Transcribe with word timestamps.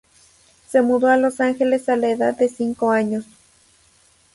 Se 0.67 0.81
mudó 0.81 1.09
a 1.09 1.17
Los 1.17 1.39
Ángeles 1.41 1.87
a 1.87 1.95
la 1.95 2.09
edad 2.09 2.35
de 2.35 2.49
cinco 2.49 2.89
años. 2.89 3.27